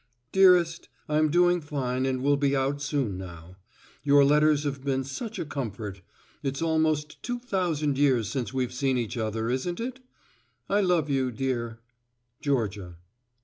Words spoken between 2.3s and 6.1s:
be out soon now. Your letters have been such a comfort.